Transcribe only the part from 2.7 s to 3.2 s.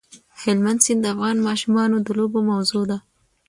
ده.